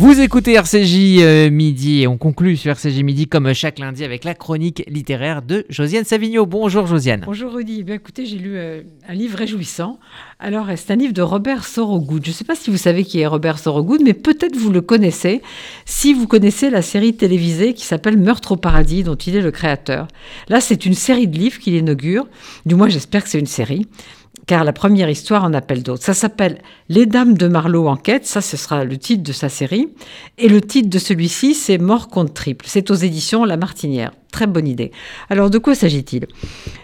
Vous 0.00 0.18
écoutez 0.18 0.54
RCJ 0.54 1.18
euh, 1.20 1.50
Midi 1.50 2.00
et 2.00 2.06
on 2.06 2.16
conclut 2.16 2.56
sur 2.56 2.70
RCJ 2.70 3.02
Midi 3.02 3.26
comme 3.26 3.52
chaque 3.52 3.78
lundi 3.78 4.02
avec 4.02 4.24
la 4.24 4.34
chronique 4.34 4.82
littéraire 4.88 5.42
de 5.42 5.66
Josiane 5.68 6.06
Savigno. 6.06 6.46
Bonjour 6.46 6.86
Josiane. 6.86 7.24
Bonjour 7.26 7.52
Rudy. 7.52 7.80
Eh 7.80 7.82
bien, 7.82 7.96
écoutez, 7.96 8.24
j'ai 8.24 8.38
lu 8.38 8.56
euh, 8.56 8.80
un 9.06 9.12
livre 9.12 9.36
réjouissant. 9.36 9.98
Alors, 10.38 10.68
c'est 10.76 10.94
un 10.94 10.96
livre 10.96 11.12
de 11.12 11.20
Robert 11.20 11.66
Sorogood. 11.66 12.24
Je 12.24 12.30
ne 12.30 12.34
sais 12.34 12.44
pas 12.44 12.54
si 12.54 12.70
vous 12.70 12.78
savez 12.78 13.04
qui 13.04 13.20
est 13.20 13.26
Robert 13.26 13.58
Sorogood, 13.58 14.00
mais 14.02 14.14
peut-être 14.14 14.56
vous 14.56 14.72
le 14.72 14.80
connaissez 14.80 15.42
si 15.84 16.14
vous 16.14 16.26
connaissez 16.26 16.70
la 16.70 16.80
série 16.80 17.14
télévisée 17.14 17.74
qui 17.74 17.84
s'appelle 17.84 18.16
Meurtre 18.16 18.52
au 18.52 18.56
paradis, 18.56 19.02
dont 19.02 19.16
il 19.16 19.36
est 19.36 19.42
le 19.42 19.50
créateur. 19.50 20.08
Là, 20.48 20.62
c'est 20.62 20.86
une 20.86 20.94
série 20.94 21.28
de 21.28 21.36
livres 21.36 21.58
qu'il 21.58 21.74
inaugure. 21.74 22.26
Du 22.64 22.74
moins, 22.74 22.88
j'espère 22.88 23.22
que 23.22 23.28
c'est 23.28 23.38
une 23.38 23.44
série 23.44 23.86
car 24.46 24.64
la 24.64 24.72
première 24.72 25.08
histoire 25.08 25.44
en 25.44 25.54
appelle 25.54 25.82
d'autres. 25.82 26.02
Ça 26.02 26.14
s'appelle 26.14 26.58
Les 26.88 27.06
Dames 27.06 27.34
de 27.34 27.46
Marlowe 27.46 27.88
enquête, 27.88 28.26
ça 28.26 28.40
ce 28.40 28.56
sera 28.56 28.84
le 28.84 28.96
titre 28.96 29.22
de 29.22 29.32
sa 29.32 29.48
série, 29.48 29.88
et 30.38 30.48
le 30.48 30.60
titre 30.60 30.88
de 30.88 30.98
celui-ci 30.98 31.54
c'est 31.54 31.78
Mort 31.78 32.08
contre 32.08 32.32
triple. 32.32 32.64
C'est 32.68 32.90
aux 32.90 32.94
éditions 32.94 33.44
La 33.44 33.56
Martinière. 33.56 34.12
Très 34.32 34.46
bonne 34.46 34.68
idée. 34.68 34.92
Alors 35.28 35.50
de 35.50 35.58
quoi 35.58 35.74
s'agit-il? 35.74 36.26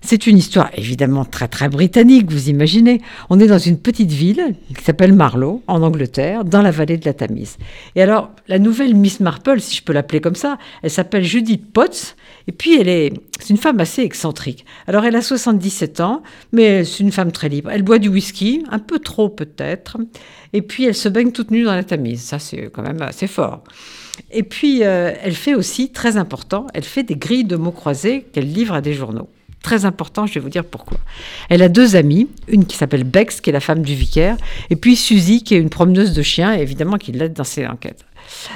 C'est 0.00 0.28
une 0.28 0.38
histoire 0.38 0.70
évidemment 0.76 1.24
très 1.24 1.48
très 1.48 1.68
britannique, 1.68 2.30
vous 2.30 2.48
imaginez. 2.48 3.00
On 3.30 3.40
est 3.40 3.48
dans 3.48 3.58
une 3.58 3.78
petite 3.78 4.12
ville 4.12 4.54
qui 4.76 4.84
s'appelle 4.84 5.12
Marlow, 5.12 5.62
en 5.66 5.82
Angleterre, 5.82 6.44
dans 6.44 6.62
la 6.62 6.70
vallée 6.70 6.98
de 6.98 7.04
la 7.04 7.14
Tamise. 7.14 7.58
Et 7.96 8.02
alors 8.02 8.30
la 8.46 8.60
nouvelle 8.60 8.94
Miss 8.94 9.18
Marple, 9.20 9.60
si 9.60 9.76
je 9.76 9.82
peux 9.82 9.92
l'appeler 9.92 10.20
comme 10.20 10.36
ça, 10.36 10.56
elle 10.82 10.90
s'appelle 10.90 11.24
Judith 11.24 11.64
Potts, 11.72 12.16
et 12.46 12.52
puis 12.52 12.80
elle 12.80 12.88
est, 12.88 13.12
c'est 13.42 13.50
une 13.50 13.58
femme 13.58 13.80
assez 13.80 14.02
excentrique. 14.02 14.64
Alors 14.86 15.04
elle 15.04 15.16
a 15.16 15.22
77 15.22 16.00
ans, 16.00 16.22
mais 16.52 16.84
c'est 16.84 17.00
une 17.00 17.12
femme 17.12 17.32
très 17.32 17.48
libre. 17.48 17.70
Elle 17.70 17.82
boit 17.82 17.98
du 17.98 18.08
whisky, 18.08 18.64
un 18.70 18.78
peu 18.78 18.98
trop 18.98 19.28
peut-être, 19.28 19.98
et 20.52 20.62
puis 20.62 20.84
elle 20.84 20.94
se 20.94 21.08
baigne 21.08 21.32
toute 21.32 21.50
nue 21.50 21.64
dans 21.64 21.74
la 21.74 21.84
Tamise. 21.84 22.22
Ça 22.22 22.38
c'est 22.38 22.70
quand 22.72 22.82
même 22.82 23.02
assez 23.02 23.26
fort. 23.26 23.62
Et 24.30 24.42
puis, 24.42 24.84
euh, 24.84 25.12
elle 25.22 25.34
fait 25.34 25.54
aussi, 25.54 25.90
très 25.90 26.16
important, 26.16 26.66
elle 26.74 26.84
fait 26.84 27.02
des 27.02 27.16
grilles 27.16 27.44
de 27.44 27.56
mots 27.56 27.72
croisés 27.72 28.26
qu'elle 28.32 28.50
livre 28.52 28.74
à 28.74 28.80
des 28.80 28.94
journaux. 28.94 29.28
Très 29.62 29.84
important, 29.84 30.26
je 30.26 30.34
vais 30.34 30.40
vous 30.40 30.48
dire 30.48 30.64
pourquoi. 30.64 30.98
Elle 31.48 31.62
a 31.62 31.68
deux 31.68 31.94
amies, 31.96 32.28
une 32.48 32.66
qui 32.66 32.76
s'appelle 32.76 33.04
Bex, 33.04 33.40
qui 33.40 33.50
est 33.50 33.52
la 33.52 33.60
femme 33.60 33.82
du 33.82 33.94
vicaire, 33.94 34.36
et 34.70 34.76
puis 34.76 34.96
Suzy, 34.96 35.44
qui 35.44 35.54
est 35.54 35.58
une 35.58 35.70
promeneuse 35.70 36.14
de 36.14 36.22
chiens, 36.22 36.52
évidemment 36.52 36.98
qui 36.98 37.12
l'aide 37.12 37.32
dans 37.32 37.44
ses 37.44 37.66
enquêtes. 37.66 38.04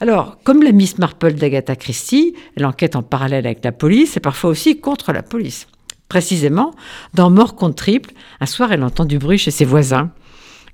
Alors, 0.00 0.38
comme 0.44 0.62
la 0.62 0.72
Miss 0.72 0.98
Marple 0.98 1.34
d'Agatha 1.34 1.76
Christie, 1.76 2.34
elle 2.56 2.66
enquête 2.66 2.96
en 2.96 3.02
parallèle 3.02 3.46
avec 3.46 3.64
la 3.64 3.72
police 3.72 4.16
et 4.16 4.20
parfois 4.20 4.50
aussi 4.50 4.80
contre 4.80 5.12
la 5.12 5.22
police. 5.22 5.66
Précisément, 6.08 6.72
dans 7.14 7.30
Mort 7.30 7.54
contre 7.54 7.74
triple, 7.74 8.12
un 8.40 8.46
soir, 8.46 8.72
elle 8.72 8.82
entend 8.82 9.04
du 9.04 9.18
bruit 9.18 9.38
chez 9.38 9.50
ses 9.50 9.64
voisins. 9.64 10.10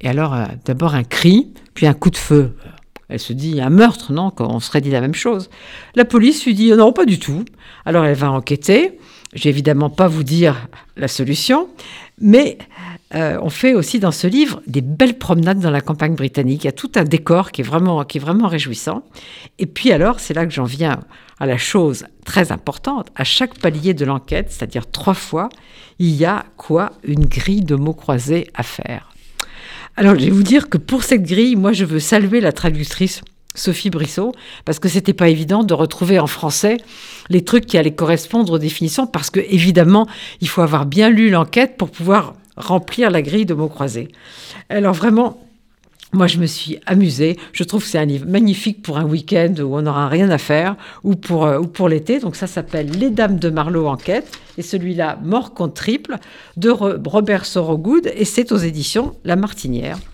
Et 0.00 0.08
alors, 0.08 0.34
euh, 0.34 0.44
d'abord 0.64 0.94
un 0.94 1.04
cri, 1.04 1.52
puis 1.74 1.86
un 1.86 1.94
coup 1.94 2.10
de 2.10 2.16
feu. 2.16 2.54
Elle 3.08 3.18
se 3.18 3.32
dit 3.32 3.60
un 3.60 3.70
meurtre, 3.70 4.12
non 4.12 4.32
On 4.38 4.60
serait 4.60 4.80
dit 4.80 4.90
la 4.90 5.00
même 5.00 5.14
chose. 5.14 5.48
La 5.94 6.04
police 6.04 6.44
lui 6.44 6.54
dit 6.54 6.70
non, 6.72 6.92
pas 6.92 7.06
du 7.06 7.18
tout. 7.18 7.44
Alors 7.84 8.04
elle 8.04 8.16
va 8.16 8.30
enquêter. 8.30 8.98
Je 9.34 9.44
vais 9.44 9.50
évidemment 9.50 9.90
pas 9.90 10.08
vous 10.08 10.24
dire 10.24 10.68
la 10.96 11.08
solution, 11.08 11.68
mais 12.20 12.58
euh, 13.14 13.38
on 13.40 13.48
fait 13.48 13.74
aussi 13.74 14.00
dans 14.00 14.12
ce 14.12 14.26
livre 14.26 14.60
des 14.66 14.82
belles 14.82 15.16
promenades 15.16 15.60
dans 15.60 15.70
la 15.70 15.80
campagne 15.80 16.14
britannique. 16.14 16.64
Il 16.64 16.66
y 16.66 16.68
a 16.68 16.72
tout 16.72 16.92
un 16.96 17.04
décor 17.04 17.52
qui 17.52 17.62
est 17.62 17.64
vraiment, 17.64 18.04
qui 18.04 18.18
est 18.18 18.20
vraiment 18.20 18.48
réjouissant. 18.48 19.02
Et 19.58 19.66
puis 19.66 19.92
alors, 19.92 20.20
c'est 20.20 20.34
là 20.34 20.44
que 20.44 20.52
j'en 20.52 20.64
viens 20.64 21.00
à 21.40 21.46
la 21.46 21.56
chose 21.56 22.04
très 22.24 22.52
importante. 22.52 23.08
À 23.16 23.24
chaque 23.24 23.58
palier 23.58 23.94
de 23.94 24.04
l'enquête, 24.04 24.48
c'est-à-dire 24.50 24.90
trois 24.90 25.14
fois, 25.14 25.48
il 25.98 26.10
y 26.10 26.24
a 26.24 26.44
quoi 26.56 26.92
Une 27.02 27.24
grille 27.24 27.62
de 27.62 27.76
mots 27.76 27.94
croisés 27.94 28.48
à 28.54 28.62
faire. 28.62 29.10
Alors, 29.96 30.14
je 30.18 30.26
vais 30.26 30.30
vous 30.30 30.42
dire 30.42 30.68
que 30.68 30.78
pour 30.78 31.02
cette 31.02 31.22
grille, 31.22 31.56
moi, 31.56 31.72
je 31.72 31.84
veux 31.84 32.00
saluer 32.00 32.40
la 32.40 32.52
traductrice 32.52 33.22
Sophie 33.54 33.90
Brissot, 33.90 34.32
parce 34.64 34.78
que 34.78 34.88
c'était 34.88 35.12
pas 35.12 35.28
évident 35.28 35.64
de 35.64 35.74
retrouver 35.74 36.18
en 36.18 36.26
français 36.26 36.76
les 37.28 37.42
trucs 37.42 37.66
qui 37.66 37.76
allaient 37.76 37.94
correspondre 37.94 38.52
aux 38.52 38.58
définitions, 38.58 39.06
parce 39.06 39.30
que 39.30 39.40
évidemment, 39.40 40.06
il 40.40 40.48
faut 40.48 40.62
avoir 40.62 40.86
bien 40.86 41.10
lu 41.10 41.30
l'enquête 41.30 41.76
pour 41.76 41.90
pouvoir 41.90 42.34
remplir 42.58 43.10
la 43.10 43.22
grille 43.22 43.46
de 43.46 43.54
mots 43.54 43.68
croisés. 43.68 44.08
Alors 44.68 44.94
vraiment, 44.94 45.38
moi, 46.14 46.26
je 46.26 46.38
me 46.38 46.46
suis 46.46 46.78
amusée. 46.86 47.36
Je 47.52 47.64
trouve 47.64 47.82
que 47.82 47.88
c'est 47.88 47.98
un 47.98 48.06
livre 48.06 48.26
magnifique 48.26 48.80
pour 48.80 48.96
un 48.96 49.04
week-end 49.04 49.54
où 49.58 49.76
on 49.76 49.82
n'aura 49.82 50.08
rien 50.08 50.30
à 50.30 50.38
faire 50.38 50.76
ou 51.04 51.16
pour, 51.16 51.44
euh, 51.44 51.58
ou 51.58 51.66
pour 51.66 51.90
l'été. 51.90 52.18
Donc, 52.18 52.34
ça 52.34 52.46
s'appelle 52.46 52.90
Les 52.90 53.10
Dames 53.10 53.38
de 53.38 53.50
Marlowe 53.50 53.88
Enquête. 53.88 54.38
Et 54.56 54.62
celui-là, 54.62 55.18
Mort 55.22 55.52
contre 55.52 55.74
triple, 55.74 56.16
de 56.56 56.70
Robert 56.70 57.44
Sorogood. 57.44 58.10
Et 58.16 58.24
c'est 58.24 58.52
aux 58.52 58.56
éditions 58.56 59.16
La 59.24 59.36
Martinière. 59.36 59.98